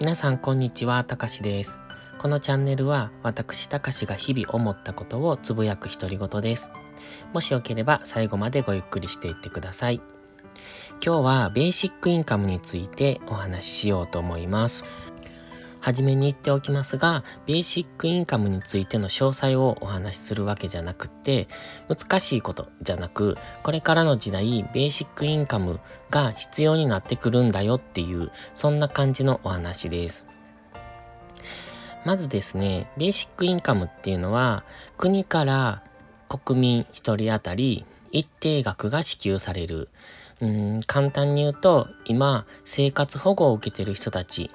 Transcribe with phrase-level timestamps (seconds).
[0.00, 1.78] 皆さんこんにちは、たかしです。
[2.16, 6.70] このチャンネルは私たかしが日々思ったことをつぶやく独り言です。
[7.34, 10.00] もしよければ最後までごゆっくりしていってください。
[11.04, 14.84] 今日はベーシックインカムについてお話ししようと思います。
[15.80, 21.48] はじめに言っておきますが、ベーシックインカムについての詳細をお話しするわけじゃなくて、
[21.88, 30.26] 難しいことじゃなく、これからの時代、ベーシックインカムが必要になってくるんだよっていう、そんな感じのお話です。
[32.04, 34.64] まずですね、ベーシックインカムっていうのは、
[34.98, 35.82] 国から
[36.28, 39.88] 国民1人当たり一定額が支給される。
[40.40, 44.50] うん簡単に言うと、今、生活保護を受けてる人たち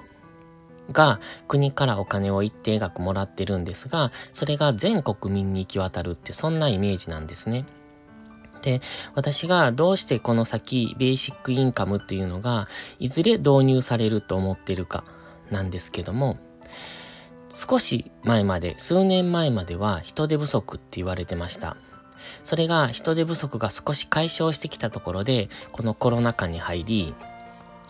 [0.92, 7.64] が国からお金を一定額もらってるんですが、それが全国民に行き渡るってそんなイメージなんですね。
[8.62, 8.80] で、
[9.14, 12.68] 私がどうしてこの先ベーシックインカムっていうのが
[12.98, 15.04] いずれ導入されると思ってるか
[15.50, 16.38] なんですけども、
[17.54, 21.76] 少し前まで、数年前までは人手不足って言われてました。
[22.44, 27.14] それが人手不足が少し解消してきたところで、このコロナ禍に入り、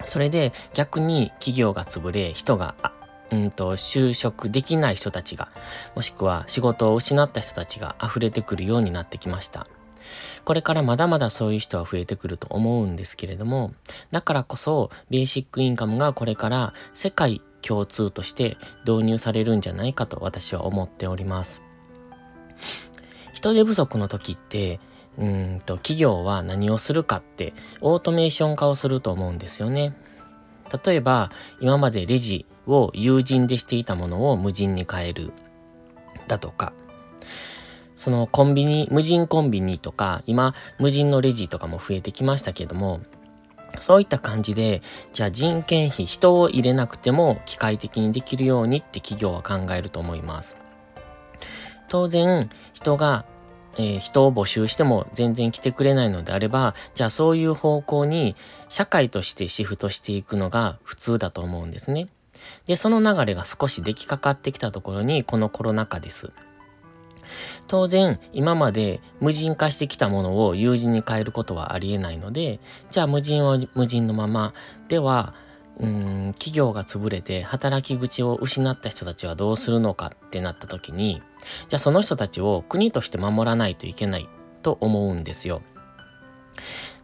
[0.06, 2.74] それで逆に企業が潰れ、人が、
[3.30, 5.48] うんと、就職できない人たちが、
[5.94, 9.66] もしくは仕事を失った人たちが溢れてくるようになってきました。
[10.44, 13.72] これからまだまだそういう人は増えてくると思うんですけれども、
[14.12, 21.62] だからこそ、ベーシックインカムがこれから世界共通として導入されるんじゃないかと私は思っております。
[23.32, 24.80] 人手不足の時って、
[25.18, 29.94] うんと、企業は何をするかって、オートメーション化をすると思うんですよね。
[30.84, 35.32] 例えば、今までレジを有人でしていたものを無人に変える。
[36.28, 36.72] だとか、
[37.94, 43.00] そのコンビニ、無人コンビニとか、今、無人のレジとかも増えてきましたけども、
[43.80, 50.56] そういった感じで、じゃあ人件費、人を入れなくても機械的にできるようにって企業は考えると思います。
[51.88, 53.24] 当然、人が
[53.78, 58.36] えー、人を募集しても全然来てくれないのであれば、じゃあそういう方向に
[58.68, 62.08] 社会としてシフトしていくのが普通だと思うんですね。
[62.66, 66.30] で、その流れが少し出来かかってきたところにこのコロナ禍です。
[67.66, 72.60] 当然、今まで無人化してきたものを有人に変えることはありえないので、
[72.90, 74.54] じゃあ無人は無人のまま、
[74.88, 75.34] では、
[75.78, 81.22] うん、企業が潰れて働き口を失った人たちはどうするのかってなった時に、
[81.68, 84.28] じゃあその人たちを国として守らないといけない
[84.62, 85.62] と思うんですよ。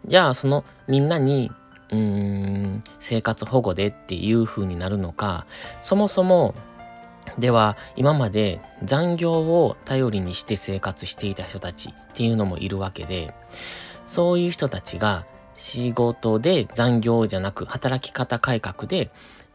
[0.06, 1.50] じゃあそのみんなに、
[1.91, 5.47] うん、生活保護でっていう風になるのか、
[5.82, 6.55] そもそも
[7.38, 13.34] では今まで残業を頼りにして生活していた人たちっていうのもいるわけで、
[14.06, 19.11] そういう人たちが仕事で残業じゃなく、働き方改革で、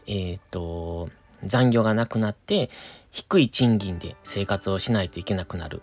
[0.06, 1.10] えっ、ー、と、
[1.44, 2.70] 残業がなくなって、
[3.12, 5.82] 低い賃金で生活をしないといけなくなる。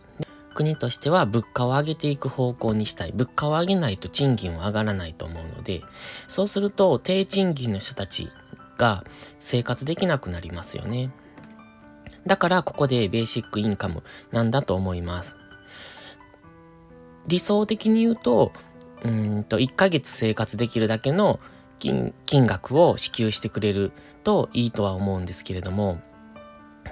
[0.55, 3.13] 国としては物価を上げていく方向にしたい。
[3.13, 5.83] 物価を上げないと賃金は上がらないと思うので、
[6.29, 8.31] そうすると低賃金の人たち
[8.79, 9.05] が
[9.39, 11.11] 生活できなくなりますよね。
[12.27, 15.37] だからここでベーシックインカムなんだと思います。
[17.27, 18.53] 理想的に言うと、
[19.05, 21.39] うんと、1ヶ月生活できるだけの
[21.79, 23.93] 金額を支給してくれる
[24.25, 26.01] といいとは思うんですけれども、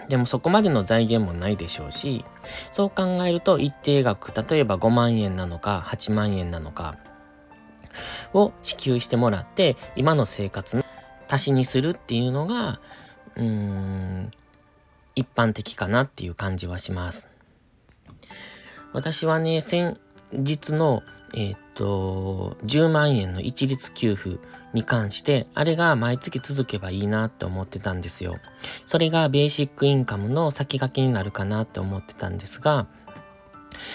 [0.09, 2.25] でもそこまでの財源もないでしょうし、
[2.71, 6.97] そう考えると一定額、例えば5万円なのか8万円なのか
[8.35, 10.85] を支給してもらって、今の生活の
[11.29, 12.81] 足しにするっていうのが、
[13.37, 14.31] うーん、
[15.15, 17.29] 一般的かなっていう感じはします。
[18.93, 19.99] 私はね、先
[20.33, 21.03] 日の
[21.35, 24.39] えっ、と、10万円の一律給付
[24.73, 28.39] に関して、あれが毎月続けばいいなって思ってたんですよ。
[28.85, 32.87] それがベーシックインカムの先駆けになるかなって思ってたんですが、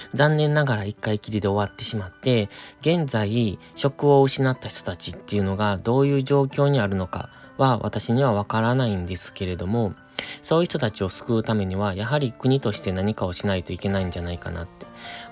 [0.10, 2.50] 残念ながら一回きりで終わってしまって、
[2.82, 9.94] 現在職を失った人たちっていうのがどういう状況にあるのかは私にはわからないんですけれども、
[10.42, 14.86] そういう人たちを救うためには、やはり国として何かをしないといけないんじゃないかなって。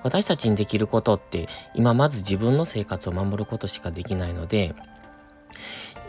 [0.03, 4.75] 私たちにできることって、今まず自分の生活を守ることしかできないので、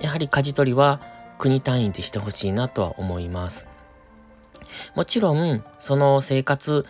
[0.01, 1.01] やはり舵取りは
[1.39, 3.67] 国単位でしてほしいなとは思います。
[4.95, 6.87] もちろん、その生活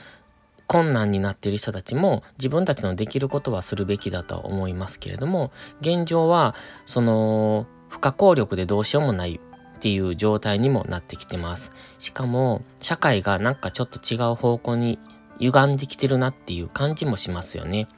[0.67, 6.55] 困難になっている人たちも自分たちのできることはするべきだとは思いますけれども、現状は、
[6.87, 9.41] その、不可抗力でどうしようもない
[9.76, 11.70] っていう状態にもなってきてます。
[11.99, 14.99] しかも、社会がなんかちょっと違う方向に
[15.38, 17.88] 歪んできてるなっていう感じもしますよね。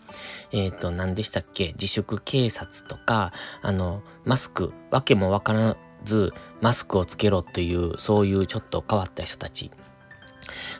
[0.50, 1.68] えっ、ー、と、何でしたっけ？
[1.68, 3.32] 自粛警察とか、
[3.62, 9.70] あの、マスク、わけもわからずマスクをつけろっていう、そういうちょっと変わった人たち。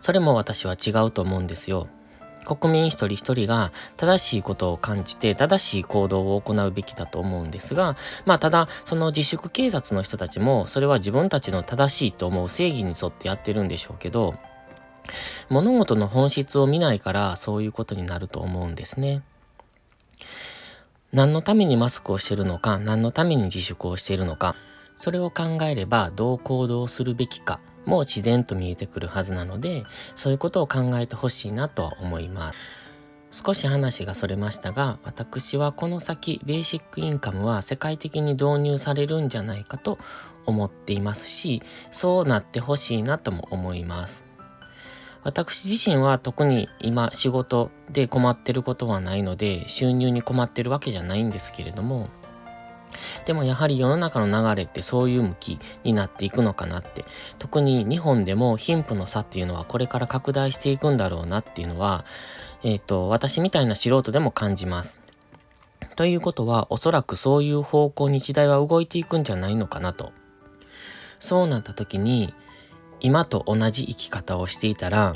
[0.00, 1.88] それも私は違うと思うんですよ。
[2.44, 14.34] 国民一人一人が正しいことを感じて正しい行動を行うべきだと思うんですが、まあただその自粛警察の人たちもそれは自分たちの正しいと思う正義に沿ってやってるんでしょうけど、
[15.48, 19.22] 物事の本質を見ないからそういうことになると思うんですね。
[21.12, 24.54] 何のためにマスクをしているのか、何のために自粛をしているのか、
[24.98, 32.58] それを考えればどう行動するべきかも自然と見えてくるはずなので、そういうことを考えてほしいなとは思います。
[33.30, 39.98] 少し話がそれましたが、私はこの先、ベーシックインカムは世界的に導入されるんじゃないかと
[40.46, 44.28] 思っていますし、そうなってほしいなとも思います。
[45.24, 52.08] 私自身は特に今仕事で困ってることはないので収入に困ってるわけじゃないんですけれども
[53.26, 57.04] でもやはり世の中の流れってそういう向きになっていくのかなって。
[57.38, 62.04] 特に日本でも貧富の差っていうのはこれから拡大していくんだろうなっていうのは、
[62.62, 65.00] え、ー、と、私みたいな素人でも感じます。
[65.96, 70.12] ということは、おそらくそういう方向に時代は動いていくんじゃないのかなと。
[71.18, 72.34] そうなった時に、
[73.00, 75.14] 今と同じ生き方をしていたら、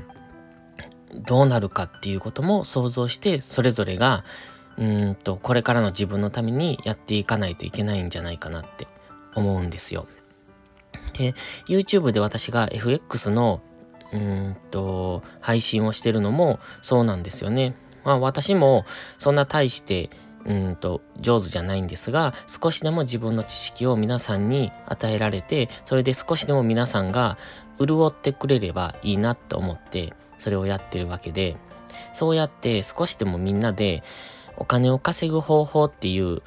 [1.14, 4.24] どうなるかっていうことも想像して、それぞれが
[4.78, 8.86] うんと、これからの自分のためにやっていかないといけないんじゃないかなって
[9.34, 10.06] 思うんですよ。
[11.14, 11.34] で、
[11.66, 13.60] YouTube で私が FX の
[14.12, 17.74] うんと、配信をしてるのもそうなんですよね。
[18.04, 18.84] まあ私も
[19.18, 20.10] そんな大して
[20.44, 27.38] うんと上手じゃないんですが少しでも自分の知識を皆さんに与えられてそれで少しでも皆さんが
[27.78, 31.56] 潤ってくれればいいなと思ってそれをやってるわけで
[32.12, 34.02] そうやって少しでもみんなで
[34.56, 36.42] お金を稼ぐ方法っていう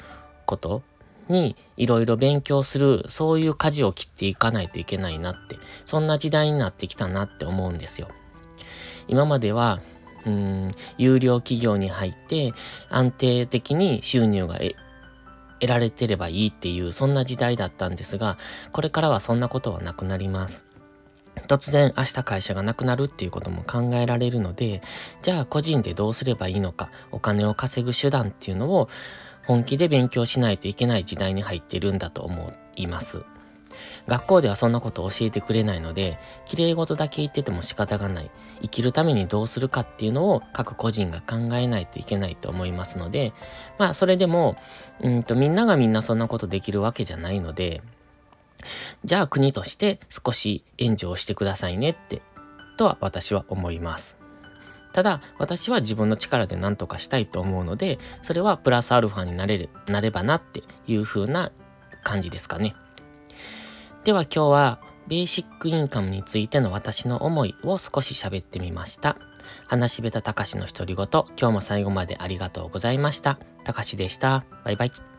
[0.45, 0.83] こと
[1.27, 8.09] にいろいろ勉強する、そういう舵を切っていかないといけないなって、そんな時代になってきたなって思うんですよ。
[9.07, 9.79] 今までは、
[10.25, 12.53] うん、有料企業に入って
[12.89, 14.75] 安定的に収入が得
[15.67, 18.37] られてればいいっていう、そんな時代だったんですが、
[18.71, 20.65] これからはそんなことはなくなります。
[21.47, 24.81] 突然明日会社がなくなるっていうことも考えられるので、
[25.21, 28.89] じゃあ個人でどうすればいいのか、お金を稼ぐ手段っていうのを
[29.45, 33.23] 本気で勉強しないといけない時代に入っているんだと思います。
[34.07, 38.31] 学校ではそんなことを教えてくれないので、綺麗事だけ言ってても仕方がない。
[38.61, 43.33] 生きるためにどうするかっていうのを各個人が考えないといけないと思いますので、
[43.77, 44.55] まあそれでも、
[45.01, 47.81] うんとみんながみんなそんなことできるわけじゃないので、
[49.03, 52.21] じゃあ国として少し援助をしてくださいねって、
[52.77, 54.17] とは私は思います。
[54.93, 61.51] ただ、私は自分の力で何とかしたいと思うので、それはプラスアルファになれる、なればなっていう風な
[62.03, 62.75] 感じですかね。
[64.05, 69.17] では今日は、ベーシックインカムについての私の思いを少し喋ってみました。
[69.67, 73.37] 話しべたたかしの独り言、今日も最後までありがとうございました。
[73.63, 74.45] たかしでした。
[74.63, 75.14] バイバイ。